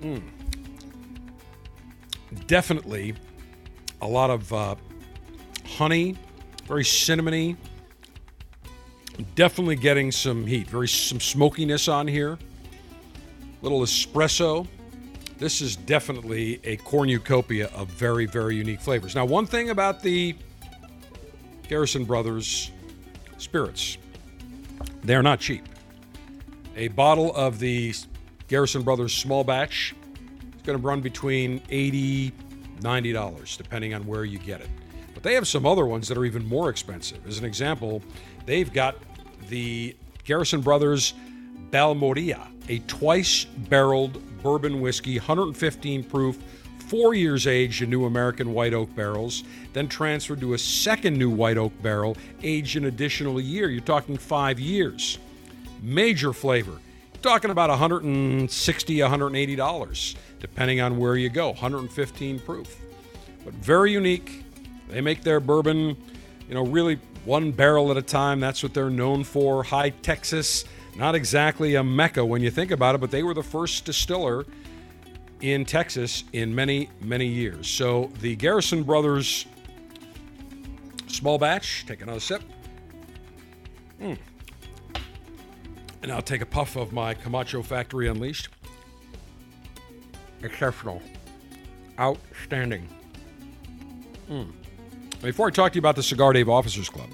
mm, 0.00 0.22
definitely 2.46 3.14
a 4.00 4.06
lot 4.06 4.30
of 4.30 4.52
uh, 4.52 4.74
honey, 5.66 6.16
very 6.66 6.84
cinnamony. 6.84 7.56
Definitely 9.34 9.76
getting 9.76 10.12
some 10.12 10.46
heat, 10.46 10.68
very 10.68 10.86
some 10.86 11.18
smokiness 11.18 11.88
on 11.88 12.06
here. 12.06 12.38
Little 13.62 13.80
espresso. 13.80 14.66
This 15.38 15.60
is 15.60 15.76
definitely 15.76 16.60
a 16.64 16.76
cornucopia 16.76 17.68
of 17.74 17.88
very, 17.88 18.26
very 18.26 18.56
unique 18.56 18.80
flavors. 18.80 19.14
Now, 19.14 19.24
one 19.24 19.46
thing 19.46 19.70
about 19.70 20.02
the 20.02 20.36
Garrison 21.68 22.04
Brothers 22.04 22.70
spirits, 23.38 23.98
they're 25.02 25.22
not 25.22 25.40
cheap. 25.40 25.64
A 26.76 26.88
bottle 26.88 27.34
of 27.34 27.58
the 27.58 27.94
Garrison 28.48 28.82
Brothers 28.82 29.14
small 29.14 29.44
batch 29.44 29.94
is 30.56 30.62
going 30.62 30.78
to 30.78 30.84
run 30.84 31.00
between 31.00 31.62
80 31.70 32.32
$90, 32.80 33.56
depending 33.56 33.94
on 33.94 34.06
where 34.06 34.24
you 34.24 34.38
get 34.38 34.60
it. 34.60 34.68
But 35.14 35.22
they 35.22 35.34
have 35.34 35.48
some 35.48 35.66
other 35.66 35.86
ones 35.86 36.08
that 36.08 36.16
are 36.16 36.24
even 36.24 36.46
more 36.46 36.70
expensive. 36.70 37.26
As 37.26 37.38
an 37.38 37.44
example, 37.44 38.02
they've 38.46 38.72
got 38.72 38.96
the 39.48 39.96
Garrison 40.24 40.60
Brothers 40.60 41.14
Balmorhea, 41.70 42.46
a 42.68 42.78
twice 42.80 43.44
barreled 43.44 44.22
bourbon 44.42 44.80
whiskey, 44.80 45.18
115 45.18 46.04
proof, 46.04 46.38
four 46.78 47.14
years 47.14 47.46
aged 47.46 47.82
in 47.82 47.90
new 47.90 48.06
American 48.06 48.54
white 48.54 48.72
oak 48.72 48.94
barrels, 48.94 49.44
then 49.72 49.88
transferred 49.88 50.40
to 50.40 50.54
a 50.54 50.58
second 50.58 51.18
new 51.18 51.30
white 51.30 51.58
oak 51.58 51.72
barrel, 51.82 52.16
aged 52.42 52.76
an 52.76 52.86
additional 52.86 53.40
year. 53.40 53.68
You're 53.68 53.80
talking 53.80 54.16
five 54.16 54.58
years. 54.60 55.18
Major 55.82 56.32
flavor. 56.32 56.78
Talking 57.22 57.50
about 57.50 57.70
160 57.70 58.96
$180, 58.98 60.16
depending 60.40 60.80
on 60.80 60.98
where 60.98 61.16
you 61.16 61.28
go. 61.28 61.48
115 61.48 62.38
proof. 62.40 62.76
But 63.44 63.54
very 63.54 63.92
unique. 63.92 64.44
They 64.88 65.00
make 65.00 65.22
their 65.22 65.40
bourbon, 65.40 65.96
you 66.48 66.54
know, 66.54 66.64
really 66.64 66.98
one 67.24 67.50
barrel 67.52 67.90
at 67.90 67.96
a 67.96 68.02
time. 68.02 68.40
That's 68.40 68.62
what 68.62 68.72
they're 68.72 68.90
known 68.90 69.24
for. 69.24 69.62
Hye 69.62 69.90
Texas 69.90 70.64
not 70.98 71.14
exactly 71.14 71.76
a 71.76 71.84
mecca 71.84 72.24
when 72.24 72.42
you 72.42 72.50
think 72.50 72.72
about 72.72 72.96
it, 72.96 73.00
but 73.00 73.12
they 73.12 73.22
were 73.22 73.32
the 73.32 73.42
first 73.42 73.84
distiller 73.84 74.44
in 75.40 75.64
Texas 75.64 76.24
in 76.32 76.52
many, 76.52 76.90
many 77.00 77.26
years. 77.26 77.68
So 77.68 78.10
the 78.20 78.34
Garrison 78.34 78.82
Brothers 78.82 79.46
small 81.06 81.38
batch, 81.38 81.84
take 81.86 82.02
another 82.02 82.20
sip. 82.20 82.42
Mm. 84.00 84.18
And 86.02 86.12
I'll 86.12 86.22
take 86.22 86.40
a 86.40 86.46
puff 86.46 86.76
of 86.76 86.92
my 86.92 87.14
Camacho 87.14 87.62
Factory 87.62 88.08
Unleashed. 88.08 88.48
Exceptional. 90.42 91.02
Outstanding. 91.98 92.88
Mm. 94.30 94.52
Before 95.22 95.48
I 95.48 95.50
talk 95.50 95.72
to 95.72 95.76
you 95.76 95.80
about 95.80 95.96
the 95.96 96.02
Cigar 96.02 96.32
Dave 96.32 96.48
Officers 96.48 96.88
Club, 96.88 97.08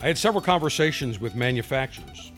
I 0.00 0.06
had 0.06 0.18
several 0.18 0.42
conversations 0.42 1.18
with 1.18 1.34
manufacturers 1.34 2.30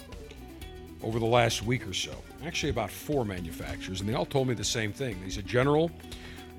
over 1.03 1.19
the 1.19 1.27
last 1.27 1.63
week 1.63 1.87
or 1.87 1.93
so. 1.93 2.15
Actually, 2.45 2.71
about 2.71 2.91
four 2.91 3.25
manufacturers, 3.25 4.01
and 4.01 4.09
they 4.09 4.15
all 4.15 4.25
told 4.25 4.49
me 4.49 4.55
the 4.55 4.65
same 4.65 4.93
thing. 4.93 5.21
They 5.23 5.31
said, 5.31 5.47
General, 5.47 5.91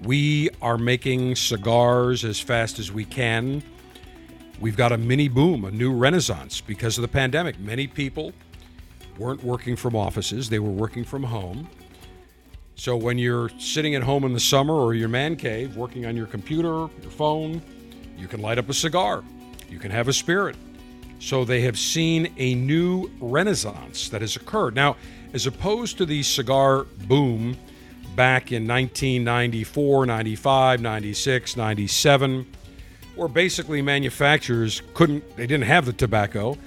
we 0.04 0.50
are 0.62 0.78
making 0.78 1.36
cigars 1.36 2.24
as 2.24 2.40
fast 2.40 2.78
as 2.78 2.92
we 2.92 3.06
can. 3.06 3.64
We've 4.60 4.78
got 4.78 4.92
a 4.92 4.98
mini 4.98 5.28
boom, 5.28 5.66
a 5.66 5.72
new 5.72 5.94
renaissance 5.94 6.62
because 6.62 6.98
of 6.98 7.04
the 7.04 7.08
pandemic. 7.08 7.60
Many 7.60 7.86
people 7.86 8.34
weren't 9.18 9.44
working 9.44 9.76
from 9.76 9.96
offices, 9.96 10.50
they 10.50 10.60
were 10.60 10.72
working 10.72 11.04
from 11.04 11.24
home. 11.24 11.70
So 12.76 12.96
when 12.96 13.18
you're 13.18 13.50
sitting 13.58 13.96
at 13.96 14.04
home 14.04 14.24
in 14.24 14.34
the 14.34 14.40
summer 14.40 14.74
or 14.74 14.94
your 14.94 15.10
man 15.10 15.36
cave 15.36 15.76
working 15.76 16.06
on 16.06 16.16
your 16.16 16.28
computer, 16.28 16.88
your 17.02 17.12
phone, 17.12 17.62
you 18.16 18.28
can 18.28 18.42
light 18.42 18.60
up 18.60 18.70
a 18.70 18.74
cigar. 18.74 19.24
You 19.70 19.80
can 19.80 19.90
have 19.92 20.08
a 20.08 20.14
spirit. 20.14 20.56
So 21.20 21.44
they 21.44 21.62
have 21.62 21.78
seen 21.78 22.34
a 22.38 22.54
new 22.54 23.10
renaissance 23.20 24.10
that 24.10 24.22
has 24.22 24.36
occurred. 24.36 24.76
Now, 24.76 24.96
as 25.34 25.48
opposed 25.48 25.98
to 25.98 26.06
the 26.06 26.22
cigar 26.22 26.84
boom 27.08 27.58
back 28.16 28.52
in 28.52 28.68
1994, 28.68 30.06
95, 30.06 30.82
96, 30.82 31.58
97, 31.58 32.46
where 33.18 33.28
basically 33.28 33.82
manufacturers 33.82 34.82
couldn't, 34.94 35.36
they 35.36 35.48
didn't 35.48 35.66
have 35.66 35.86
the 35.86 35.94
tobacco, 35.94 36.58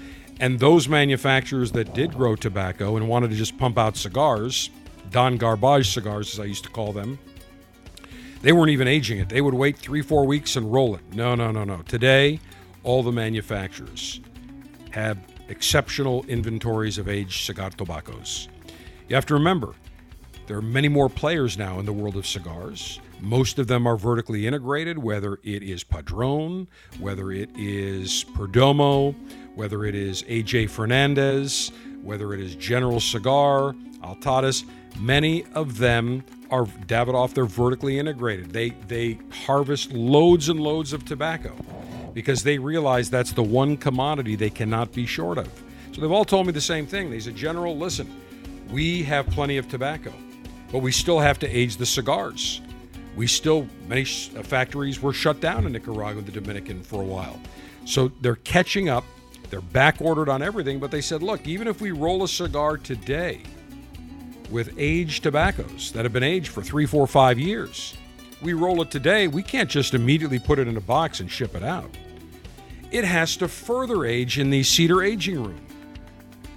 and 0.40 0.58
those 0.58 0.88
manufacturers 0.88 1.72
that 1.72 1.94
did 1.94 2.14
grow 2.14 2.34
tobacco 2.34 2.96
and 2.96 3.08
wanted 3.08 3.30
to 3.30 3.36
just 3.36 3.56
pump 3.58 3.78
out 3.78 3.96
cigars, 3.96 4.70
Don 5.10 5.36
Garbage 5.36 5.92
cigars, 5.92 6.34
as 6.34 6.40
I 6.40 6.44
used 6.44 6.64
to 6.64 6.70
call 6.70 6.92
them, 6.92 7.18
they 8.42 8.52
weren't 8.52 8.70
even 8.70 8.88
aging 8.88 9.18
it. 9.18 9.28
They 9.28 9.40
would 9.40 9.54
wait 9.54 9.76
three, 9.76 10.02
four 10.02 10.26
weeks 10.26 10.56
and 10.56 10.72
roll 10.72 10.94
it. 10.94 11.02
No, 11.12 11.34
no, 11.34 11.50
no, 11.50 11.64
no. 11.64 11.82
Today, 11.82 12.40
all 12.82 13.02
the 13.02 13.12
manufacturers 13.12 14.20
have 14.90 15.18
exceptional 15.48 16.24
inventories 16.26 16.96
of 16.96 17.08
aged 17.08 17.44
cigar 17.44 17.70
tobaccos. 17.70 18.48
You 19.08 19.16
have 19.16 19.26
to 19.26 19.34
remember, 19.34 19.74
there 20.50 20.58
are 20.58 20.62
many 20.62 20.88
more 20.88 21.08
players 21.08 21.56
now 21.56 21.78
in 21.78 21.86
the 21.86 21.92
world 21.92 22.16
of 22.16 22.26
cigars. 22.26 22.98
Most 23.20 23.60
of 23.60 23.68
them 23.68 23.86
are 23.86 23.96
vertically 23.96 24.48
integrated, 24.48 24.98
whether 24.98 25.38
it 25.44 25.62
is 25.62 25.84
Padron, 25.84 26.66
whether 26.98 27.30
it 27.30 27.50
is 27.56 28.24
Perdomo, 28.34 29.14
whether 29.54 29.84
it 29.84 29.94
is 29.94 30.24
AJ 30.24 30.70
Fernandez, 30.70 31.70
whether 32.02 32.34
it 32.34 32.40
is 32.40 32.56
General 32.56 32.98
Cigar, 32.98 33.76
Altadis. 34.02 34.64
Many 34.98 35.44
of 35.54 35.78
them 35.78 36.24
are 36.50 36.64
Davidoff, 36.64 37.32
they're 37.32 37.44
vertically 37.44 38.00
integrated. 38.00 38.50
They 38.50 38.70
they 38.88 39.20
harvest 39.46 39.92
loads 39.92 40.48
and 40.48 40.58
loads 40.58 40.92
of 40.92 41.04
tobacco 41.04 41.54
because 42.12 42.42
they 42.42 42.58
realize 42.58 43.08
that's 43.08 43.30
the 43.30 43.44
one 43.44 43.76
commodity 43.76 44.34
they 44.34 44.50
cannot 44.50 44.92
be 44.92 45.06
short 45.06 45.38
of. 45.38 45.48
So 45.92 46.00
they've 46.00 46.10
all 46.10 46.24
told 46.24 46.48
me 46.48 46.52
the 46.52 46.60
same 46.60 46.88
thing. 46.88 47.08
They 47.08 47.20
said, 47.20 47.36
General, 47.36 47.78
listen, 47.78 48.10
we 48.68 49.04
have 49.04 49.28
plenty 49.28 49.56
of 49.56 49.68
tobacco, 49.68 50.12
but 50.72 50.78
we 50.78 50.92
still 50.92 51.18
have 51.18 51.38
to 51.40 51.48
age 51.48 51.76
the 51.76 51.86
cigars. 51.86 52.60
We 53.16 53.26
still, 53.26 53.66
many 53.88 54.02
uh, 54.02 54.42
factories 54.42 55.02
were 55.02 55.12
shut 55.12 55.40
down 55.40 55.66
in 55.66 55.72
Nicaragua 55.72 56.18
and 56.18 56.26
the 56.26 56.32
Dominican 56.32 56.82
for 56.82 57.02
a 57.02 57.04
while. 57.04 57.40
So 57.84 58.08
they're 58.20 58.36
catching 58.36 58.88
up. 58.88 59.04
They're 59.50 59.60
back 59.60 60.00
ordered 60.00 60.28
on 60.28 60.42
everything, 60.42 60.78
but 60.78 60.92
they 60.92 61.00
said, 61.00 61.22
look, 61.22 61.46
even 61.46 61.66
if 61.66 61.80
we 61.80 61.90
roll 61.90 62.22
a 62.22 62.28
cigar 62.28 62.76
today 62.76 63.42
with 64.48 64.72
aged 64.78 65.24
tobaccos 65.24 65.90
that 65.92 66.04
have 66.04 66.12
been 66.12 66.22
aged 66.22 66.48
for 66.48 66.62
three, 66.62 66.86
four, 66.86 67.06
five 67.08 67.36
years, 67.36 67.96
we 68.42 68.52
roll 68.52 68.80
it 68.80 68.92
today, 68.92 69.26
we 69.26 69.42
can't 69.42 69.68
just 69.68 69.92
immediately 69.92 70.38
put 70.38 70.60
it 70.60 70.68
in 70.68 70.76
a 70.76 70.80
box 70.80 71.18
and 71.18 71.30
ship 71.30 71.56
it 71.56 71.64
out. 71.64 71.90
It 72.92 73.04
has 73.04 73.36
to 73.38 73.48
further 73.48 74.04
age 74.04 74.38
in 74.38 74.50
the 74.50 74.62
cedar 74.62 75.02
aging 75.02 75.42
room. 75.42 75.60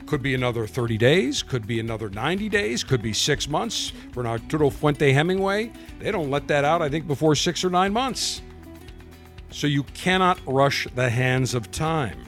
Could 0.05 0.21
be 0.21 0.33
another 0.33 0.67
30 0.67 0.97
days, 0.97 1.41
could 1.41 1.65
be 1.65 1.79
another 1.79 2.09
90 2.09 2.49
days, 2.49 2.83
could 2.83 3.01
be 3.01 3.13
six 3.13 3.47
months. 3.47 3.93
For 4.11 4.25
Arturo 4.27 4.69
Fuente 4.69 5.11
Hemingway, 5.11 5.71
they 5.99 6.11
don't 6.11 6.29
let 6.29 6.47
that 6.49 6.65
out, 6.65 6.81
I 6.81 6.89
think, 6.89 7.07
before 7.07 7.35
six 7.35 7.63
or 7.63 7.69
nine 7.69 7.93
months. 7.93 8.41
So 9.49 9.67
you 9.67 9.83
cannot 9.83 10.39
rush 10.45 10.87
the 10.95 11.09
hands 11.09 11.53
of 11.53 11.71
time. 11.71 12.19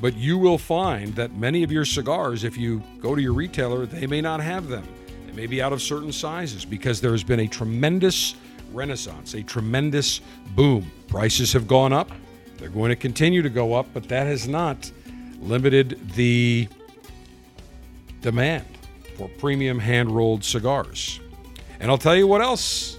But 0.00 0.14
you 0.16 0.36
will 0.36 0.58
find 0.58 1.14
that 1.14 1.34
many 1.36 1.62
of 1.62 1.70
your 1.70 1.84
cigars, 1.84 2.44
if 2.44 2.56
you 2.56 2.82
go 3.00 3.14
to 3.14 3.22
your 3.22 3.32
retailer, 3.32 3.86
they 3.86 4.06
may 4.06 4.20
not 4.20 4.40
have 4.40 4.68
them. 4.68 4.86
They 5.26 5.32
may 5.32 5.46
be 5.46 5.62
out 5.62 5.72
of 5.72 5.80
certain 5.80 6.12
sizes 6.12 6.64
because 6.64 7.00
there 7.00 7.12
has 7.12 7.22
been 7.22 7.40
a 7.40 7.46
tremendous 7.46 8.34
renaissance, 8.72 9.34
a 9.34 9.42
tremendous 9.42 10.20
boom. 10.54 10.90
Prices 11.08 11.52
have 11.52 11.68
gone 11.68 11.92
up. 11.92 12.10
They're 12.58 12.68
going 12.68 12.90
to 12.90 12.96
continue 12.96 13.42
to 13.42 13.50
go 13.50 13.74
up, 13.74 13.86
but 13.94 14.08
that 14.08 14.26
has 14.26 14.48
not 14.48 14.90
limited 15.44 15.98
the 16.14 16.68
demand 18.20 18.64
for 19.16 19.28
premium 19.38 19.78
hand 19.78 20.10
rolled 20.10 20.44
cigars. 20.44 21.20
And 21.80 21.90
I'll 21.90 21.98
tell 21.98 22.16
you 22.16 22.26
what 22.26 22.40
else 22.40 22.98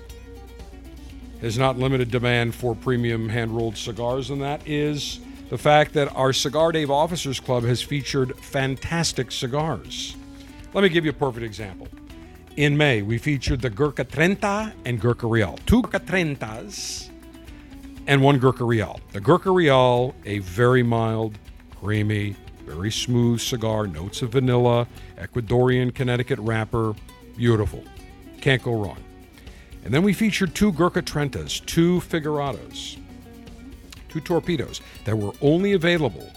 has 1.42 1.58
not 1.58 1.78
limited 1.78 2.12
demand 2.12 2.56
for 2.56 2.76
premium 2.76 3.28
hand 3.30 3.56
rolled 3.56 3.78
cigars, 3.78 4.30
and 4.30 4.42
that 4.42 4.68
is 4.68 5.20
the 5.50 5.58
fact 5.58 5.94
that 5.94 6.14
our 6.16 6.34
Cigar 6.34 6.72
Dave 6.72 6.90
Officers 6.90 7.40
Club 7.40 7.64
has 7.64 7.82
featured 7.82 8.38
fantastic 8.40 9.32
cigars. 9.32 10.16
Let 10.74 10.84
me 10.84 10.90
give 10.90 11.06
you 11.06 11.12
a 11.12 11.14
perfect 11.14 11.46
example. 11.46 11.88
In 12.58 12.78
May, 12.78 13.02
we 13.02 13.18
featured 13.18 13.62
the 13.62 13.70
Gurkha 13.70 14.06
Trenta 14.06 14.74
and 14.86 15.00
Gurkha 15.00 15.28
Real. 15.28 15.60
Two 15.66 15.82
Gurkha 15.82 16.00
Trentas 16.00 17.10
and 18.08 18.22
one 18.22 18.40
Gurkha 18.40 18.64
Real. 18.64 19.00
The 19.12 19.20
Gurkha 19.20 19.52
Real, 19.52 20.16
a 20.26 20.40
very 20.40 20.84
mild, 20.84 21.38
creamy, 21.86 22.36
very 22.66 22.90
smooth 22.90 23.40
cigar, 23.40 23.86
notes 23.86 24.24
of 24.24 24.32
vanilla, 24.32 24.88
Ecuadorian 25.20 25.94
Connecticut 25.94 26.40
wrapper, 26.40 26.96
beautiful. 27.38 27.84
Can't 28.42 28.64
go 28.64 28.74
wrong. 28.74 28.98
And 29.84 29.94
then 29.94 30.02
we 30.02 30.12
featured 30.12 30.56
two 30.56 30.72
Gurkha 30.72 31.04
Trentas, 31.04 31.64
two 31.68 32.00
Figurados, 32.00 32.98
two 34.10 34.20
torpedoes 34.20 34.82
that 35.04 35.16
were 35.16 35.34
only 35.44 35.74
available 35.74 36.28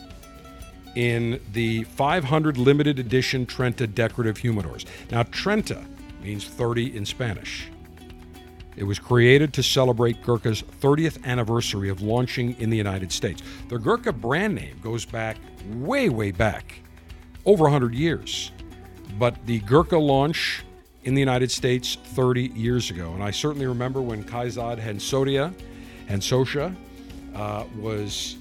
in 0.97 1.41
the 1.55 1.85
500 1.85 2.59
limited 2.59 2.99
edition 2.99 3.47
Trenta 3.47 3.87
decorative 3.87 4.37
humidors. 4.37 4.85
Now, 5.11 5.23
Trenta 5.23 5.83
means 6.23 6.45
30 6.45 6.95
in 6.95 7.07
Spanish. 7.07 7.71
It 8.79 8.85
was 8.85 9.01
created 9.01 9.53
to 9.55 9.63
celebrate 9.63 10.23
Gurkha's 10.23 10.63
30th 10.63 11.25
anniversary 11.25 11.89
of 11.89 12.01
launching 12.01 12.55
in 12.61 12.71
the 12.71 12.77
United 12.77 13.11
States. 13.11 13.43
The 13.69 13.77
Gurkha 13.77 14.13
brand 14.13 14.55
name 14.55 14.79
goes 14.81 15.05
back 15.05 15.37
way, 15.71 16.09
way 16.09 16.31
back, 16.31 16.81
over 17.45 17.65
100 17.65 17.93
years. 17.93 18.53
But 19.19 19.35
the 19.47 19.59
Gurkha 19.61 19.99
launch 19.99 20.63
in 21.03 21.15
the 21.15 21.21
United 21.21 21.51
States 21.51 21.97
30 21.97 22.53
years 22.55 22.91
ago. 22.91 23.13
And 23.15 23.23
I 23.23 23.33
certainly 23.33 23.67
remember 23.67 24.01
when 24.01 24.23
Kaizad 24.23 24.79
Hansotia, 24.79 25.53
Hansosha, 26.09 26.77
uh, 27.35 27.65
was 27.81 28.37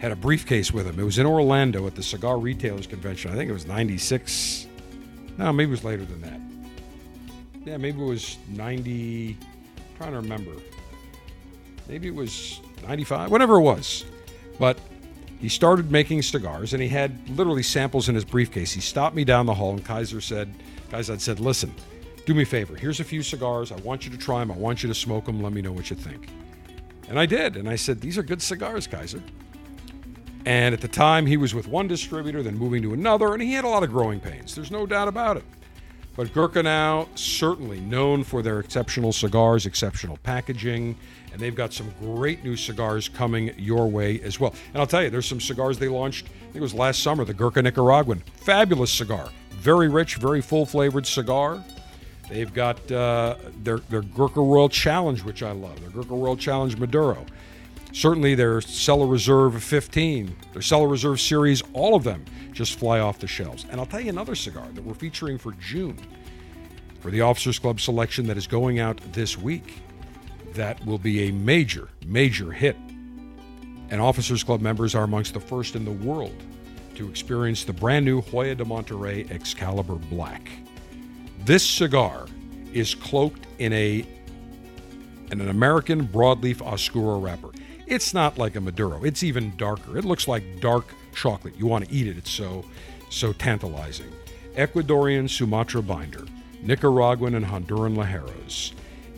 had 0.00 0.10
a 0.10 0.16
briefcase 0.16 0.72
with 0.72 0.86
him. 0.88 0.98
It 0.98 1.04
was 1.04 1.18
in 1.18 1.26
Orlando 1.26 1.86
at 1.86 1.94
the 1.94 2.02
Cigar 2.02 2.36
Retailers 2.36 2.88
Convention. 2.88 3.30
I 3.30 3.36
think 3.36 3.48
it 3.48 3.52
was 3.52 3.66
96. 3.66 4.66
No, 5.38 5.52
maybe 5.52 5.68
it 5.68 5.70
was 5.70 5.84
later 5.84 6.04
than 6.04 6.20
that. 6.22 6.40
Yeah, 7.66 7.76
maybe 7.78 8.00
it 8.00 8.06
was 8.06 8.38
90. 8.48 9.36
I'm 9.40 9.96
trying 9.96 10.12
to 10.12 10.20
remember. 10.20 10.52
Maybe 11.88 12.06
it 12.06 12.14
was 12.14 12.60
95, 12.86 13.30
whatever 13.30 13.56
it 13.56 13.62
was. 13.62 14.04
But 14.60 14.78
he 15.40 15.48
started 15.48 15.90
making 15.90 16.22
cigars 16.22 16.74
and 16.74 16.82
he 16.82 16.88
had 16.88 17.28
literally 17.28 17.64
samples 17.64 18.08
in 18.08 18.14
his 18.14 18.24
briefcase. 18.24 18.72
He 18.72 18.80
stopped 18.80 19.16
me 19.16 19.24
down 19.24 19.46
the 19.46 19.54
hall 19.54 19.72
and 19.72 19.84
Kaizad 19.84 20.22
said, 20.22 20.54
Guys, 20.92 21.10
I'd 21.10 21.20
said, 21.20 21.40
listen, 21.40 21.74
do 22.24 22.34
me 22.34 22.44
a 22.44 22.46
favor. 22.46 22.76
Here's 22.76 23.00
a 23.00 23.04
few 23.04 23.24
cigars. 23.24 23.72
I 23.72 23.76
want 23.76 24.04
you 24.04 24.12
to 24.12 24.16
try 24.16 24.38
them. 24.38 24.52
I 24.52 24.56
want 24.56 24.84
you 24.84 24.88
to 24.88 24.94
smoke 24.94 25.24
them. 25.24 25.42
Let 25.42 25.52
me 25.52 25.60
know 25.60 25.72
what 25.72 25.90
you 25.90 25.96
think. 25.96 26.28
And 27.08 27.18
I 27.18 27.26
did. 27.26 27.56
And 27.56 27.68
I 27.68 27.74
said, 27.74 28.00
These 28.00 28.16
are 28.16 28.22
good 28.22 28.40
cigars, 28.40 28.86
Kaizad. 28.86 29.22
And 30.44 30.72
at 30.72 30.80
the 30.80 30.88
time, 30.88 31.26
he 31.26 31.36
was 31.36 31.52
with 31.52 31.66
one 31.66 31.88
distributor, 31.88 32.40
then 32.44 32.56
moving 32.56 32.80
to 32.82 32.92
another, 32.92 33.32
and 33.32 33.42
he 33.42 33.52
had 33.52 33.64
a 33.64 33.68
lot 33.68 33.82
of 33.82 33.90
growing 33.90 34.20
pains. 34.20 34.54
There's 34.54 34.70
no 34.70 34.86
doubt 34.86 35.08
about 35.08 35.36
it. 35.36 35.44
But 36.16 36.32
Gurkha 36.32 36.62
now, 36.62 37.08
certainly 37.14 37.78
known 37.78 38.24
for 38.24 38.40
their 38.40 38.58
exceptional 38.58 39.12
cigars, 39.12 39.66
exceptional 39.66 40.16
packaging, 40.22 40.96
and 41.30 41.40
they've 41.40 41.54
got 41.54 41.74
some 41.74 41.92
great 42.00 42.42
new 42.42 42.56
cigars 42.56 43.10
coming 43.10 43.52
your 43.58 43.86
way 43.86 44.22
as 44.22 44.40
well. 44.40 44.54
And 44.72 44.80
I'll 44.80 44.86
tell 44.86 45.02
you, 45.02 45.10
there's 45.10 45.26
some 45.26 45.40
cigars 45.40 45.78
they 45.78 45.88
launched, 45.88 46.26
I 46.26 46.44
think 46.44 46.56
it 46.56 46.60
was 46.62 46.72
last 46.72 47.02
summer, 47.02 47.24
the 47.26 47.34
Gurkha 47.34 47.60
Nicaraguan. 47.60 48.22
Fabulous 48.36 48.90
cigar. 48.90 49.28
Very 49.50 49.88
rich, 49.88 50.16
very 50.16 50.40
full 50.40 50.64
flavored 50.64 51.06
cigar. 51.06 51.62
They've 52.30 52.52
got 52.52 52.90
uh, 52.90 53.36
their, 53.62 53.78
their 53.78 54.00
Gurkha 54.00 54.40
Royal 54.40 54.70
Challenge, 54.70 55.22
which 55.22 55.42
I 55.42 55.52
love, 55.52 55.78
their 55.80 55.90
Gurkha 55.90 56.14
Royal 56.14 56.36
Challenge 56.36 56.78
Maduro. 56.78 57.26
Certainly 57.96 58.34
their 58.34 58.60
Cellar 58.60 59.06
Reserve 59.06 59.64
15, 59.64 60.36
their 60.52 60.60
Cellar 60.60 60.86
Reserve 60.86 61.18
series, 61.18 61.62
all 61.72 61.94
of 61.94 62.04
them 62.04 62.26
just 62.52 62.78
fly 62.78 63.00
off 63.00 63.18
the 63.18 63.26
shelves. 63.26 63.64
And 63.70 63.80
I'll 63.80 63.86
tell 63.86 64.00
you 64.00 64.10
another 64.10 64.34
cigar 64.34 64.66
that 64.74 64.84
we're 64.84 64.92
featuring 64.92 65.38
for 65.38 65.52
June 65.52 65.96
for 67.00 67.10
the 67.10 67.22
Officers 67.22 67.58
Club 67.58 67.80
selection 67.80 68.26
that 68.26 68.36
is 68.36 68.46
going 68.46 68.80
out 68.80 69.00
this 69.14 69.38
week. 69.38 69.80
That 70.52 70.84
will 70.84 70.98
be 70.98 71.30
a 71.30 71.32
major, 71.32 71.88
major 72.04 72.52
hit. 72.52 72.76
And 73.88 73.98
Officers 73.98 74.44
Club 74.44 74.60
members 74.60 74.94
are 74.94 75.04
amongst 75.04 75.32
the 75.32 75.40
first 75.40 75.74
in 75.74 75.86
the 75.86 75.90
world 75.90 76.36
to 76.96 77.08
experience 77.08 77.64
the 77.64 77.72
brand 77.72 78.04
new 78.04 78.20
Hoyo 78.20 78.54
de 78.54 78.64
Monterrey 78.66 79.30
Excalibur 79.30 79.94
Black. 79.94 80.50
This 81.46 81.66
cigar 81.66 82.26
is 82.74 82.94
cloaked 82.94 83.46
in 83.58 83.72
a 83.72 84.04
in 85.32 85.40
an 85.40 85.48
American 85.48 86.06
broadleaf 86.06 86.60
Oscuro 86.60 87.18
wrapper. 87.18 87.52
It's 87.86 88.12
not 88.12 88.36
like 88.36 88.56
a 88.56 88.60
Maduro. 88.60 89.04
It's 89.04 89.22
even 89.22 89.56
darker. 89.56 89.96
It 89.96 90.04
looks 90.04 90.26
like 90.26 90.60
dark 90.60 90.86
chocolate. 91.14 91.56
You 91.56 91.66
want 91.66 91.88
to 91.88 91.94
eat 91.94 92.06
it. 92.08 92.16
It's 92.16 92.30
so 92.30 92.64
so 93.10 93.32
tantalizing. 93.32 94.12
Ecuadorian 94.56 95.30
Sumatra 95.30 95.82
binder, 95.82 96.24
Nicaraguan 96.62 97.34
and 97.34 97.46
Honduran 97.46 97.94
Ligeros. 97.96 98.72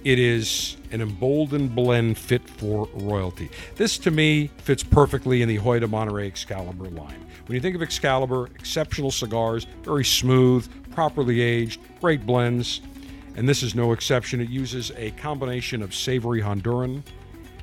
It 0.05 0.19
is 0.19 0.77
an 0.93 1.01
emboldened 1.01 1.75
blend 1.75 2.19
fit 2.19 2.49
for 2.49 2.89
royalty. 2.95 3.51
This, 3.77 3.99
to 3.99 4.11
me, 4.11 4.49
fits 4.59 4.83
perfectly 4.83 5.43
in 5.43 5.49
the 5.49 5.59
Hoyo 5.59 5.81
de 5.81 5.89
Monterrey 5.89 6.27
Excalibur 6.27 6.89
line. 6.91 7.25
When 7.47 7.55
you 7.55 7.61
think 7.61 7.75
of 7.75 7.83
Excalibur, 7.83 8.47
exceptional 8.55 9.11
cigars, 9.11 9.67
very 9.83 10.05
smooth, 10.05 10.69
properly 10.93 11.41
aged, 11.41 11.81
great 12.01 12.27
blends, 12.27 12.81
and 13.37 13.49
this 13.49 13.63
is 13.63 13.75
no 13.75 13.93
exception. 13.93 14.41
It 14.41 14.51
uses 14.51 14.93
a 14.97 15.13
combination 15.13 15.83
of 15.83 15.95
savory 15.95 16.43
Honduran 16.43 17.03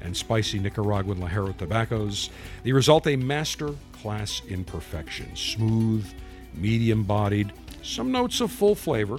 and 0.06 0.16
spicy 0.16 0.60
Nicaraguan 0.60 1.20
Ligero 1.20 1.56
tobaccos. 1.58 2.30
The 2.64 2.72
result 2.72 3.08
a 3.08 3.16
master 3.16 3.72
class 3.94 4.42
in 4.48 4.64
perfection. 4.64 5.36
Smooth, 5.36 6.08
medium 6.54 7.04
bodied, 7.04 7.52
some 7.84 8.12
notes 8.12 8.40
of 8.40 8.52
full 8.52 8.76
flavor, 8.76 9.18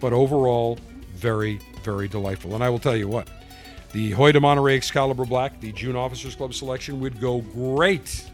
but 0.00 0.12
overall 0.12 0.78
very, 1.14 1.58
very 1.82 2.08
delightful. 2.08 2.54
And 2.54 2.64
I 2.64 2.70
will 2.70 2.78
tell 2.78 2.96
you 2.96 3.08
what, 3.08 3.28
the 3.92 4.12
Hoyo 4.12 4.32
de 4.32 4.40
Monterrey 4.40 4.76
Excalibur 4.76 5.24
Black, 5.24 5.60
the 5.60 5.72
June 5.72 5.96
Officers 5.96 6.34
Club 6.34 6.54
selection, 6.54 7.00
would 7.00 7.20
go 7.20 7.40
great, 7.40 8.24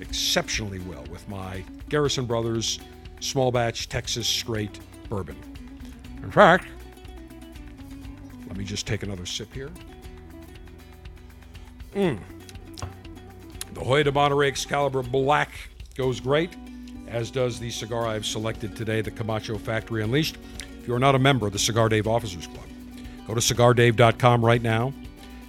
exceptionally 0.00 0.78
well 0.80 1.04
with 1.10 1.28
my 1.28 1.64
Garrison 1.88 2.26
Brothers 2.26 2.78
small 3.20 3.52
batch 3.52 3.88
Texas 3.88 4.26
straight 4.26 4.80
bourbon. 5.08 5.36
In 6.22 6.30
fact, 6.30 6.66
let 8.48 8.56
me 8.56 8.64
just 8.64 8.86
take 8.86 9.02
another 9.02 9.26
sip 9.26 9.52
here. 9.52 9.70
Mm. 11.94 12.18
The 13.74 13.80
Hoyo 13.80 14.04
de 14.04 14.12
Monterrey 14.12 14.48
Excalibur 14.48 15.02
Black 15.02 15.50
goes 15.96 16.20
great, 16.20 16.50
as 17.08 17.30
does 17.30 17.58
the 17.58 17.70
cigar 17.70 18.06
I've 18.06 18.26
selected 18.26 18.76
today, 18.76 19.00
the 19.00 19.10
Camacho 19.10 19.58
Factory 19.58 20.02
Unleashed. 20.02 20.36
If 20.78 20.88
you're 20.88 20.98
not 20.98 21.14
a 21.14 21.18
member 21.18 21.46
of 21.46 21.52
the 21.52 21.58
Cigar 21.58 21.88
Dave 21.88 22.06
Officers 22.06 22.46
Club, 22.46 22.66
go 23.26 23.34
to 23.34 23.40
cigardave.com 23.40 24.44
right 24.44 24.62
now. 24.62 24.92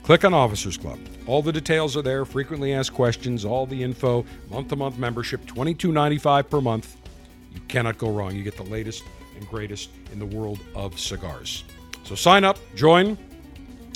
Click 0.03 0.25
on 0.25 0.33
Officers 0.33 0.77
Club. 0.77 0.99
All 1.27 1.41
the 1.41 1.53
details 1.53 1.95
are 1.95 2.01
there, 2.01 2.25
frequently 2.25 2.73
asked 2.73 2.93
questions, 2.93 3.45
all 3.45 3.65
the 3.65 3.81
info, 3.81 4.25
month 4.49 4.67
to 4.69 4.75
month 4.75 4.97
membership, 4.97 5.45
$22.95 5.45 6.49
per 6.49 6.59
month. 6.59 6.97
You 7.53 7.61
cannot 7.69 7.97
go 7.97 8.09
wrong. 8.09 8.35
You 8.35 8.43
get 8.43 8.57
the 8.57 8.63
latest 8.63 9.03
and 9.35 9.47
greatest 9.47 9.89
in 10.11 10.19
the 10.19 10.25
world 10.25 10.59
of 10.75 10.99
cigars. 10.99 11.63
So 12.03 12.15
sign 12.15 12.43
up, 12.43 12.57
join, 12.75 13.17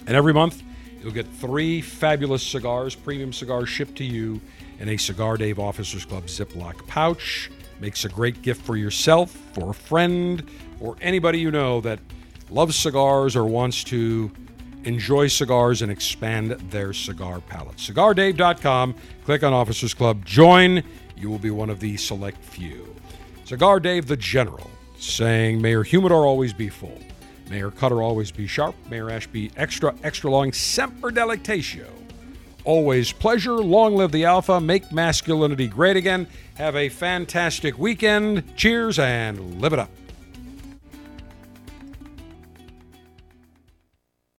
and 0.06 0.16
every 0.16 0.34
month 0.34 0.64
You'll 1.02 1.12
get 1.12 1.28
three 1.28 1.82
fabulous 1.82 2.44
cigars, 2.44 2.96
premium 2.96 3.32
cigars 3.32 3.70
shipped 3.70 3.96
to 3.98 4.04
you 4.04 4.42
in 4.80 4.90
a 4.90 4.98
Cigar 4.98 5.38
Dave 5.38 5.60
Officers 5.60 6.06
Club 6.06 6.26
Ziploc 6.26 6.86
pouch. 6.88 7.52
Makes 7.80 8.06
a 8.06 8.10
great 8.10 8.42
gift 8.42 8.62
for 8.62 8.76
yourself, 8.76 9.32
for 9.54 9.70
a 9.70 9.74
friend, 9.74 10.50
or 10.80 10.96
anybody 11.02 11.40
you 11.40 11.52
know 11.52 11.82
that 11.82 12.00
loves 12.50 12.76
cigars 12.76 13.36
or 13.36 13.46
wants 13.46 13.84
to 13.86 14.32
enjoy 14.84 15.28
cigars 15.28 15.82
and 15.82 15.92
expand 15.92 16.52
their 16.72 16.94
cigar 16.94 17.40
palate. 17.42 17.78
CigarDave.com, 17.78 18.96
click 19.26 19.44
on 19.44 19.54
Officers 19.54 19.94
Club, 19.94 20.26
join. 20.26 20.84
You 21.16 21.30
will 21.30 21.40
be 21.40 21.52
one 21.52 21.70
of 21.70 21.80
the 21.80 21.98
select 21.98 22.44
few. 22.44 22.96
Cigar 23.44 23.80
Dave 23.80 24.08
the 24.08 24.18
General 24.18 24.70
saying, 24.98 25.62
May 25.62 25.72
your 25.72 25.84
humidor 25.84 26.26
always 26.26 26.54
be 26.54 26.70
full. 26.70 27.00
May 27.50 27.60
your 27.60 27.72
cutter 27.72 28.02
always 28.02 28.32
be 28.32 28.48
sharp. 28.48 28.76
May 28.90 28.98
your 28.98 29.10
ash 29.10 29.28
be 29.28 29.52
extra, 29.56 29.96
extra 30.04 30.30
long. 30.30 30.52
Semper 30.52 31.12
delectatio. 31.12 31.88
always, 32.66 33.14
pleasure. 33.14 33.54
Long 33.54 33.96
live 33.96 34.12
the 34.12 34.26
Alpha. 34.26 34.60
Make 34.60 34.92
masculinity 34.92 35.68
great 35.68 35.96
again. 35.96 36.28
Have 36.56 36.76
a 36.76 36.90
fantastic 36.90 37.80
weekend. 37.80 38.56
Cheers 38.58 39.00
and 39.00 39.62
live 39.62 39.74
it 39.74 39.80
up. 39.80 39.90